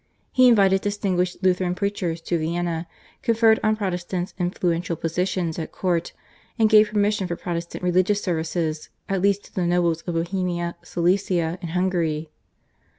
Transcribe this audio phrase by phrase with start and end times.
[0.31, 2.87] He invited distinguished Lutheran preachers to Vienna,
[3.21, 6.11] conferred on Protestants influential positions at court,
[6.57, 11.59] and gave permission for Protestant religious services at least to the nobles of Bohemia, Silesia,
[11.61, 12.31] and Hungary.